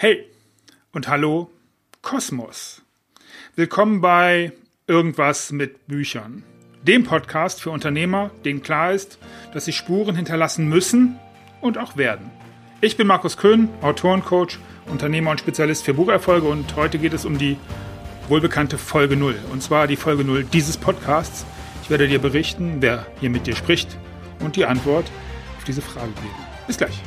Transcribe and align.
Hey 0.00 0.26
und 0.92 1.08
hallo 1.08 1.50
Kosmos. 2.02 2.82
Willkommen 3.56 4.00
bei 4.00 4.52
Irgendwas 4.86 5.50
mit 5.50 5.88
Büchern. 5.88 6.44
Dem 6.84 7.02
Podcast 7.02 7.60
für 7.60 7.70
Unternehmer, 7.70 8.30
denen 8.44 8.62
klar 8.62 8.92
ist, 8.92 9.18
dass 9.52 9.64
sie 9.64 9.72
Spuren 9.72 10.14
hinterlassen 10.14 10.68
müssen 10.68 11.18
und 11.60 11.78
auch 11.78 11.96
werden. 11.96 12.30
Ich 12.80 12.96
bin 12.96 13.08
Markus 13.08 13.38
Köhn, 13.38 13.70
Autorencoach, 13.82 14.60
Unternehmer 14.86 15.32
und 15.32 15.40
Spezialist 15.40 15.84
für 15.84 15.94
Bucherfolge 15.94 16.46
und 16.46 16.76
heute 16.76 17.00
geht 17.00 17.12
es 17.12 17.24
um 17.24 17.36
die 17.36 17.56
wohlbekannte 18.28 18.78
Folge 18.78 19.16
0. 19.16 19.34
Und 19.50 19.64
zwar 19.64 19.88
die 19.88 19.96
Folge 19.96 20.22
0 20.22 20.44
dieses 20.44 20.76
Podcasts. 20.76 21.44
Ich 21.82 21.90
werde 21.90 22.06
dir 22.06 22.20
berichten, 22.20 22.76
wer 22.78 23.04
hier 23.18 23.30
mit 23.30 23.48
dir 23.48 23.56
spricht 23.56 23.98
und 24.38 24.54
die 24.54 24.64
Antwort 24.64 25.10
auf 25.56 25.64
diese 25.64 25.82
Frage 25.82 26.12
geben. 26.12 26.46
Bis 26.68 26.78
gleich. 26.78 27.02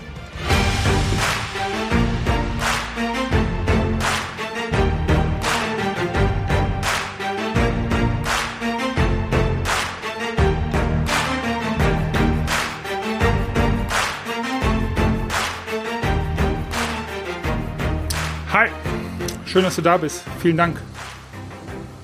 Schön, 19.52 19.64
dass 19.64 19.76
du 19.76 19.82
da 19.82 19.98
bist. 19.98 20.24
Vielen 20.42 20.56
Dank. 20.56 20.82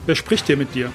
Wer 0.06 0.16
spricht 0.16 0.48
hier 0.48 0.58
mit 0.58 0.76
dir? 0.76 0.92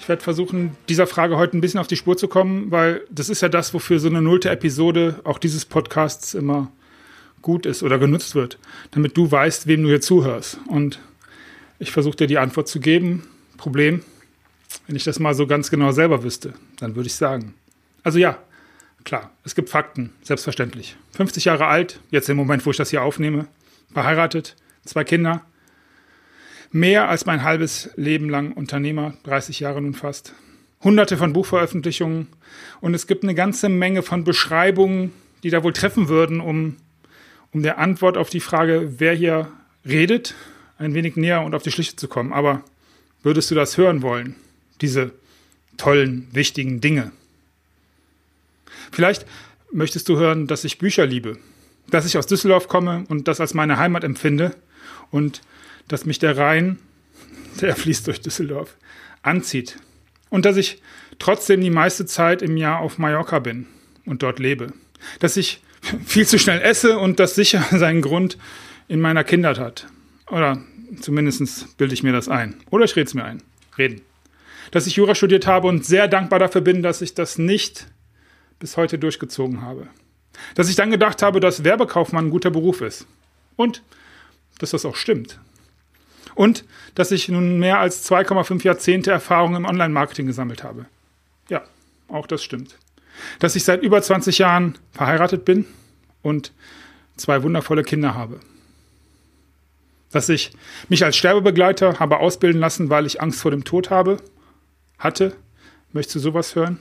Ich 0.00 0.08
werde 0.08 0.20
versuchen, 0.20 0.76
dieser 0.88 1.06
Frage 1.06 1.36
heute 1.36 1.56
ein 1.56 1.60
bisschen 1.60 1.78
auf 1.78 1.86
die 1.86 1.96
Spur 1.96 2.16
zu 2.16 2.26
kommen, 2.26 2.72
weil 2.72 3.02
das 3.08 3.28
ist 3.28 3.40
ja 3.40 3.48
das, 3.48 3.72
wofür 3.72 4.00
so 4.00 4.08
eine 4.08 4.20
nullte 4.20 4.50
Episode 4.50 5.20
auch 5.22 5.38
dieses 5.38 5.64
Podcasts 5.64 6.34
immer 6.34 6.72
gut 7.40 7.66
ist 7.66 7.84
oder 7.84 8.00
genutzt 8.00 8.34
wird, 8.34 8.58
damit 8.90 9.16
du 9.16 9.30
weißt, 9.30 9.68
wem 9.68 9.84
du 9.84 9.90
hier 9.90 10.00
zuhörst. 10.00 10.58
Und 10.66 10.98
ich 11.78 11.92
versuche 11.92 12.16
dir 12.16 12.26
die 12.26 12.38
Antwort 12.38 12.66
zu 12.66 12.80
geben. 12.80 13.28
Problem, 13.58 14.02
wenn 14.88 14.96
ich 14.96 15.04
das 15.04 15.20
mal 15.20 15.34
so 15.34 15.46
ganz 15.46 15.70
genau 15.70 15.92
selber 15.92 16.24
wüsste, 16.24 16.54
dann 16.80 16.96
würde 16.96 17.06
ich 17.06 17.14
sagen. 17.14 17.54
Also 18.02 18.18
ja, 18.18 18.38
klar, 19.04 19.30
es 19.44 19.54
gibt 19.54 19.70
Fakten, 19.70 20.12
selbstverständlich. 20.22 20.96
50 21.12 21.44
Jahre 21.44 21.66
alt, 21.66 22.00
jetzt 22.10 22.28
im 22.28 22.36
Moment, 22.36 22.66
wo 22.66 22.72
ich 22.72 22.76
das 22.76 22.90
hier 22.90 23.04
aufnehme, 23.04 23.46
verheiratet, 23.92 24.56
zwei 24.84 25.04
Kinder, 25.04 25.44
mehr 26.70 27.08
als 27.08 27.26
mein 27.26 27.42
halbes 27.42 27.90
Leben 27.96 28.28
lang 28.28 28.52
Unternehmer, 28.52 29.14
30 29.24 29.60
Jahre 29.60 29.80
nun 29.80 29.94
fast, 29.94 30.34
hunderte 30.82 31.16
von 31.16 31.32
Buchveröffentlichungen 31.32 32.28
und 32.80 32.94
es 32.94 33.06
gibt 33.06 33.22
eine 33.22 33.34
ganze 33.34 33.68
Menge 33.68 34.02
von 34.02 34.24
Beschreibungen, 34.24 35.12
die 35.42 35.50
da 35.50 35.62
wohl 35.62 35.72
treffen 35.72 36.08
würden, 36.08 36.40
um, 36.40 36.76
um 37.52 37.62
der 37.62 37.78
Antwort 37.78 38.16
auf 38.16 38.30
die 38.30 38.40
Frage, 38.40 38.94
wer 38.98 39.14
hier 39.14 39.48
redet, 39.86 40.34
ein 40.78 40.94
wenig 40.94 41.16
näher 41.16 41.42
und 41.42 41.54
auf 41.54 41.62
die 41.62 41.70
Schliche 41.70 41.96
zu 41.96 42.08
kommen. 42.08 42.32
Aber 42.32 42.62
würdest 43.22 43.50
du 43.50 43.54
das 43.54 43.76
hören 43.76 44.02
wollen? 44.02 44.34
Diese 44.80 45.12
tollen, 45.76 46.28
wichtigen 46.32 46.80
Dinge. 46.80 47.12
Vielleicht 48.90 49.26
möchtest 49.70 50.08
du 50.08 50.16
hören, 50.16 50.46
dass 50.46 50.64
ich 50.64 50.78
Bücher 50.78 51.06
liebe, 51.06 51.38
dass 51.90 52.06
ich 52.06 52.18
aus 52.18 52.26
Düsseldorf 52.26 52.68
komme 52.68 53.04
und 53.08 53.28
das 53.28 53.40
als 53.40 53.54
meine 53.54 53.78
Heimat 53.78 54.04
empfinde 54.04 54.54
und 55.10 55.42
dass 55.88 56.06
mich 56.06 56.18
der 56.18 56.36
Rhein, 56.36 56.78
der 57.60 57.76
fließt 57.76 58.06
durch 58.06 58.20
Düsseldorf, 58.20 58.76
anzieht 59.22 59.78
und 60.30 60.44
dass 60.44 60.56
ich 60.56 60.80
trotzdem 61.18 61.60
die 61.60 61.70
meiste 61.70 62.06
Zeit 62.06 62.42
im 62.42 62.56
Jahr 62.56 62.80
auf 62.80 62.98
Mallorca 62.98 63.38
bin 63.38 63.66
und 64.06 64.22
dort 64.22 64.38
lebe. 64.38 64.72
Dass 65.20 65.36
ich 65.36 65.62
viel 66.04 66.26
zu 66.26 66.38
schnell 66.38 66.60
esse 66.60 66.98
und 66.98 67.20
das 67.20 67.34
sicher 67.34 67.64
seinen 67.70 68.02
Grund 68.02 68.38
in 68.88 69.00
meiner 69.00 69.24
Kindheit 69.24 69.58
hat. 69.58 69.86
Oder 70.30 70.62
zumindest 71.00 71.76
bilde 71.76 71.94
ich 71.94 72.02
mir 72.02 72.12
das 72.12 72.28
ein. 72.28 72.56
Oder 72.70 72.84
ich 72.84 72.96
rede 72.96 73.06
es 73.06 73.14
mir 73.14 73.24
ein. 73.24 73.42
Reden. 73.76 74.00
Dass 74.70 74.86
ich 74.86 74.96
Jura 74.96 75.14
studiert 75.14 75.46
habe 75.46 75.68
und 75.68 75.84
sehr 75.84 76.08
dankbar 76.08 76.38
dafür 76.38 76.60
bin, 76.60 76.82
dass 76.82 77.02
ich 77.02 77.14
das 77.14 77.38
nicht 77.38 77.86
bis 78.58 78.76
heute 78.76 78.98
durchgezogen 78.98 79.62
habe. 79.62 79.88
Dass 80.54 80.68
ich 80.68 80.76
dann 80.76 80.90
gedacht 80.90 81.22
habe, 81.22 81.40
dass 81.40 81.64
Werbekaufmann 81.64 82.26
ein 82.26 82.30
guter 82.30 82.50
Beruf 82.50 82.80
ist. 82.80 83.06
Und 83.56 83.82
dass 84.62 84.70
das 84.70 84.84
auch 84.84 84.96
stimmt. 84.96 85.38
Und 86.34 86.64
dass 86.94 87.10
ich 87.10 87.28
nun 87.28 87.58
mehr 87.58 87.78
als 87.78 88.08
2,5 88.10 88.64
Jahrzehnte 88.64 89.10
Erfahrung 89.10 89.56
im 89.56 89.64
Online-Marketing 89.64 90.26
gesammelt 90.26 90.62
habe. 90.62 90.86
Ja, 91.48 91.62
auch 92.08 92.26
das 92.26 92.42
stimmt. 92.42 92.78
Dass 93.40 93.56
ich 93.56 93.64
seit 93.64 93.82
über 93.82 94.00
20 94.00 94.38
Jahren 94.38 94.78
verheiratet 94.92 95.44
bin 95.44 95.66
und 96.22 96.52
zwei 97.16 97.42
wundervolle 97.42 97.82
Kinder 97.82 98.14
habe. 98.14 98.40
Dass 100.12 100.28
ich 100.28 100.52
mich 100.88 101.04
als 101.04 101.16
Sterbebegleiter 101.16 101.98
habe 101.98 102.18
ausbilden 102.18 102.60
lassen, 102.60 102.88
weil 102.88 103.04
ich 103.06 103.20
Angst 103.20 103.40
vor 103.40 103.50
dem 103.50 103.64
Tod 103.64 103.90
habe, 103.90 104.18
hatte. 104.98 105.34
Möchtest 105.92 106.16
du 106.16 106.20
sowas 106.20 106.54
hören? 106.54 106.80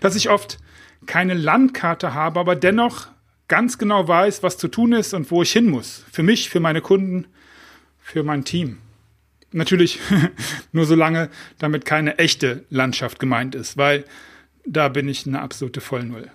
Dass 0.00 0.14
ich 0.14 0.30
oft 0.30 0.58
keine 1.06 1.34
Landkarte 1.34 2.14
habe, 2.14 2.40
aber 2.40 2.56
dennoch 2.56 3.08
ganz 3.48 3.78
genau 3.78 4.06
weiß, 4.06 4.42
was 4.42 4.58
zu 4.58 4.68
tun 4.68 4.92
ist 4.92 5.14
und 5.14 5.30
wo 5.30 5.42
ich 5.42 5.52
hin 5.52 5.68
muss. 5.68 6.04
Für 6.12 6.22
mich, 6.22 6.50
für 6.50 6.60
meine 6.60 6.80
Kunden, 6.80 7.26
für 7.98 8.22
mein 8.22 8.44
Team. 8.44 8.78
Natürlich 9.52 9.98
nur 10.72 10.84
solange 10.84 11.30
damit 11.58 11.84
keine 11.84 12.18
echte 12.18 12.64
Landschaft 12.70 13.18
gemeint 13.18 13.54
ist, 13.54 13.76
weil 13.76 14.04
da 14.66 14.88
bin 14.88 15.08
ich 15.08 15.26
eine 15.26 15.40
absolute 15.40 15.80
Vollnull. 15.80 16.30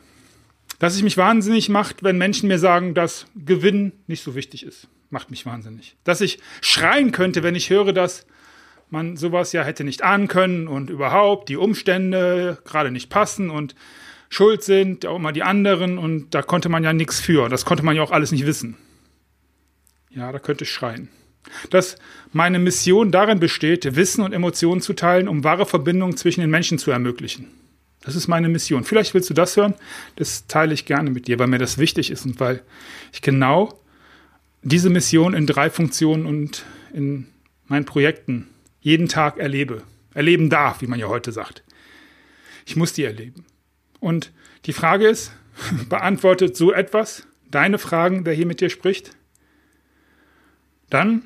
Dass 0.79 0.97
ich 0.97 1.03
mich 1.03 1.17
wahnsinnig 1.17 1.69
macht, 1.69 2.03
wenn 2.03 2.17
Menschen 2.17 2.47
mir 2.47 2.57
sagen, 2.57 2.95
dass 2.95 3.27
Gewinn 3.35 3.93
nicht 4.07 4.23
so 4.23 4.35
wichtig 4.35 4.65
ist, 4.65 4.87
macht 5.11 5.29
mich 5.29 5.45
wahnsinnig. 5.45 5.95
Dass 6.03 6.19
ich 6.19 6.39
schreien 6.61 7.11
könnte, 7.11 7.43
wenn 7.43 7.55
ich 7.55 7.69
höre, 7.69 7.93
dass 7.93 8.25
man 8.89 9.15
sowas 9.15 9.53
ja 9.53 9.63
hätte 9.63 9.83
nicht 9.83 10.03
ahnen 10.03 10.27
können 10.27 10.67
und 10.67 10.89
überhaupt 10.89 11.49
die 11.49 11.57
Umstände 11.57 12.57
gerade 12.65 12.91
nicht 12.91 13.09
passen 13.09 13.49
und 13.49 13.75
schuld 14.33 14.63
sind, 14.63 15.05
auch 15.05 15.17
immer 15.17 15.31
die 15.31 15.43
anderen 15.43 15.97
und 15.97 16.31
da 16.33 16.41
konnte 16.41 16.69
man 16.69 16.83
ja 16.83 16.91
nichts 16.93 17.19
für. 17.19 17.49
Das 17.49 17.65
konnte 17.65 17.83
man 17.83 17.95
ja 17.95 18.01
auch 18.01 18.11
alles 18.11 18.31
nicht 18.31 18.45
wissen. 18.45 18.77
Ja, 20.09 20.31
da 20.31 20.39
könnte 20.39 20.63
ich 20.63 20.71
schreien. 20.71 21.09
Dass 21.69 21.97
meine 22.31 22.57
Mission 22.57 23.11
darin 23.11 23.39
besteht, 23.39 23.95
Wissen 23.95 24.23
und 24.23 24.33
Emotionen 24.33 24.81
zu 24.81 24.93
teilen, 24.93 25.27
um 25.27 25.43
wahre 25.43 25.65
Verbindungen 25.65 26.17
zwischen 26.17 26.41
den 26.41 26.49
Menschen 26.49 26.77
zu 26.77 26.91
ermöglichen. 26.91 27.47
Das 28.01 28.15
ist 28.15 28.27
meine 28.27 28.49
Mission. 28.49 28.83
Vielleicht 28.83 29.13
willst 29.13 29.29
du 29.29 29.33
das 29.33 29.55
hören. 29.55 29.75
Das 30.15 30.47
teile 30.47 30.73
ich 30.73 30.85
gerne 30.85 31.09
mit 31.09 31.27
dir, 31.27 31.39
weil 31.39 31.47
mir 31.47 31.59
das 31.59 31.77
wichtig 31.77 32.11
ist 32.11 32.25
und 32.25 32.39
weil 32.39 32.61
ich 33.11 33.21
genau 33.21 33.79
diese 34.61 34.89
Mission 34.89 35.33
in 35.33 35.45
drei 35.45 35.69
Funktionen 35.69 36.25
und 36.25 36.65
in 36.93 37.27
meinen 37.67 37.85
Projekten 37.85 38.47
jeden 38.81 39.07
Tag 39.07 39.37
erlebe. 39.37 39.83
Erleben 40.13 40.49
darf, 40.49 40.81
wie 40.81 40.87
man 40.87 40.99
ja 40.99 41.07
heute 41.07 41.31
sagt. 41.31 41.63
Ich 42.65 42.75
muss 42.75 42.93
die 42.93 43.03
erleben. 43.03 43.45
Und 44.03 44.33
die 44.65 44.73
Frage 44.73 45.07
ist, 45.07 45.31
beantwortet 45.89 46.57
so 46.57 46.73
etwas 46.73 47.25
deine 47.49 47.77
Fragen, 47.77 48.25
wer 48.25 48.33
hier 48.33 48.45
mit 48.45 48.59
dir 48.59 48.69
spricht? 48.69 49.11
Dann 50.89 51.23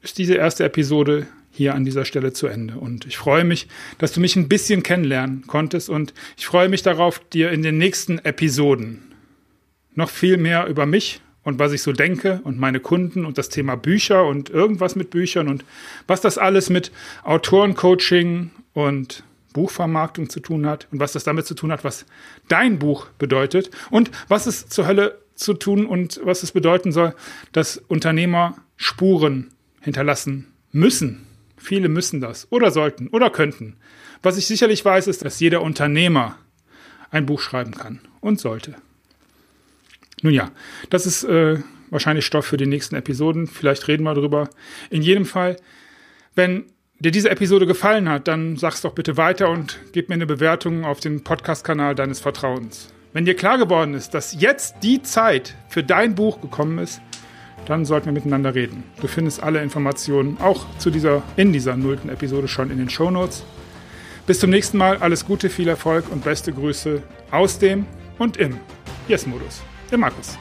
ist 0.00 0.16
diese 0.16 0.34
erste 0.34 0.64
Episode 0.64 1.26
hier 1.50 1.74
an 1.74 1.84
dieser 1.84 2.06
Stelle 2.06 2.32
zu 2.32 2.46
Ende. 2.46 2.76
Und 2.76 3.04
ich 3.04 3.18
freue 3.18 3.44
mich, 3.44 3.68
dass 3.98 4.12
du 4.12 4.20
mich 4.20 4.36
ein 4.36 4.48
bisschen 4.48 4.82
kennenlernen 4.82 5.46
konntest 5.46 5.90
und 5.90 6.14
ich 6.38 6.46
freue 6.46 6.70
mich 6.70 6.82
darauf, 6.82 7.18
dir 7.18 7.52
in 7.52 7.62
den 7.62 7.76
nächsten 7.76 8.18
Episoden 8.20 9.12
noch 9.94 10.08
viel 10.08 10.38
mehr 10.38 10.66
über 10.66 10.86
mich 10.86 11.20
und 11.42 11.58
was 11.58 11.72
ich 11.72 11.82
so 11.82 11.92
denke 11.92 12.40
und 12.44 12.58
meine 12.58 12.80
Kunden 12.80 13.26
und 13.26 13.36
das 13.36 13.50
Thema 13.50 13.76
Bücher 13.76 14.24
und 14.24 14.48
irgendwas 14.48 14.96
mit 14.96 15.10
Büchern 15.10 15.48
und 15.48 15.64
was 16.06 16.22
das 16.22 16.38
alles 16.38 16.70
mit 16.70 16.90
Autorencoaching 17.22 18.50
und 18.72 19.24
Buchvermarktung 19.54 20.28
zu 20.28 20.40
tun 20.40 20.66
hat 20.66 20.88
und 20.92 21.00
was 21.00 21.12
das 21.12 21.24
damit 21.24 21.46
zu 21.46 21.54
tun 21.54 21.72
hat, 21.72 21.84
was 21.84 22.04
dein 22.48 22.78
Buch 22.78 23.06
bedeutet 23.18 23.70
und 23.90 24.10
was 24.28 24.46
es 24.46 24.68
zur 24.68 24.86
Hölle 24.86 25.18
zu 25.34 25.54
tun 25.54 25.86
und 25.86 26.20
was 26.22 26.42
es 26.42 26.52
bedeuten 26.52 26.92
soll, 26.92 27.14
dass 27.52 27.78
Unternehmer 27.78 28.56
Spuren 28.76 29.52
hinterlassen 29.80 30.52
müssen. 30.72 31.26
Viele 31.56 31.88
müssen 31.88 32.20
das 32.20 32.50
oder 32.50 32.70
sollten 32.70 33.08
oder 33.08 33.30
könnten. 33.30 33.76
Was 34.22 34.36
ich 34.36 34.46
sicherlich 34.46 34.84
weiß, 34.84 35.06
ist, 35.06 35.24
dass 35.24 35.40
jeder 35.40 35.62
Unternehmer 35.62 36.36
ein 37.10 37.26
Buch 37.26 37.40
schreiben 37.40 37.72
kann 37.72 38.00
und 38.20 38.40
sollte. 38.40 38.74
Nun 40.22 40.34
ja, 40.34 40.50
das 40.90 41.06
ist 41.06 41.24
äh, 41.24 41.58
wahrscheinlich 41.90 42.26
Stoff 42.26 42.46
für 42.46 42.56
die 42.56 42.66
nächsten 42.66 42.96
Episoden. 42.96 43.46
Vielleicht 43.46 43.86
reden 43.86 44.02
wir 44.02 44.14
darüber. 44.14 44.50
In 44.90 45.02
jedem 45.02 45.26
Fall, 45.26 45.56
wenn 46.34 46.64
dir 46.98 47.10
diese 47.10 47.30
Episode 47.30 47.66
gefallen 47.66 48.08
hat, 48.08 48.28
dann 48.28 48.56
sag's 48.56 48.82
doch 48.82 48.92
bitte 48.94 49.16
weiter 49.16 49.50
und 49.50 49.78
gib 49.92 50.08
mir 50.08 50.14
eine 50.14 50.26
Bewertung 50.26 50.84
auf 50.84 51.00
den 51.00 51.24
Podcast-Kanal 51.24 51.94
deines 51.94 52.20
Vertrauens. 52.20 52.92
Wenn 53.12 53.24
dir 53.24 53.34
klar 53.34 53.58
geworden 53.58 53.94
ist, 53.94 54.14
dass 54.14 54.40
jetzt 54.40 54.76
die 54.82 55.02
Zeit 55.02 55.54
für 55.68 55.84
dein 55.84 56.14
Buch 56.14 56.40
gekommen 56.40 56.78
ist, 56.78 57.00
dann 57.66 57.84
sollten 57.84 58.06
wir 58.06 58.12
miteinander 58.12 58.54
reden. 58.54 58.84
Du 59.00 59.06
findest 59.06 59.42
alle 59.42 59.62
Informationen 59.62 60.36
auch 60.40 60.66
zu 60.78 60.90
dieser, 60.90 61.22
in 61.36 61.52
dieser 61.52 61.76
nullten 61.76 62.10
Episode 62.10 62.48
schon 62.48 62.70
in 62.70 62.78
den 62.78 62.90
Show 62.90 63.10
Notes. 63.10 63.44
Bis 64.26 64.40
zum 64.40 64.50
nächsten 64.50 64.78
Mal, 64.78 64.98
alles 64.98 65.26
Gute, 65.26 65.50
viel 65.50 65.68
Erfolg 65.68 66.10
und 66.10 66.24
beste 66.24 66.52
Grüße 66.52 67.02
aus 67.30 67.58
dem 67.58 67.86
und 68.18 68.36
im 68.36 68.58
Yes-Modus. 69.08 69.62
Der 69.90 69.98
Markus. 69.98 70.38